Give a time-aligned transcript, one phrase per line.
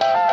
[0.00, 0.27] You're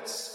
[0.00, 0.29] nights.